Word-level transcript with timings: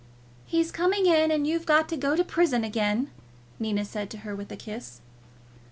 "He's 0.47 0.71
coming 0.71 1.05
in, 1.05 1.29
and 1.29 1.45
you've 1.45 1.67
got 1.67 1.87
to 1.89 1.95
go 1.95 2.15
to 2.15 2.23
prison 2.23 2.63
again," 2.63 3.11
Nina 3.59 3.85
said 3.85 4.09
to 4.09 4.17
her, 4.25 4.35
with 4.35 4.51
a 4.51 4.57
kiss. 4.57 4.99